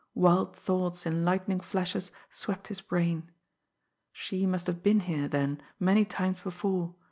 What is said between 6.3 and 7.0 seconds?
before